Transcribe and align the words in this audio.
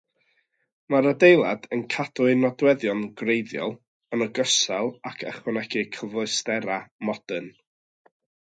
Mae'r 0.93 1.07
adeilad 1.09 1.67
yn 1.77 1.83
cadw 1.95 2.25
ei 2.29 2.37
nodweddion 2.45 3.03
gwreiddiol 3.21 3.75
yn 4.19 4.25
ogystal 4.27 4.89
ag 5.11 5.21
ychwanegu 5.35 5.85
cyfleusterau 6.01 6.89
modern. 7.13 7.55